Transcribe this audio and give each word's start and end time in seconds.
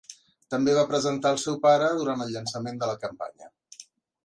També 0.53 0.73
va 0.77 0.85
presentar 0.93 1.33
al 1.33 1.37
seu 1.43 1.59
pare 1.67 1.91
durant 2.01 2.25
el 2.27 2.33
llançament 2.39 2.83
de 2.83 2.91
la 2.95 2.99
campanya. 3.07 3.53